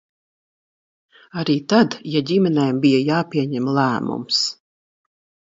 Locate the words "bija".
2.87-3.03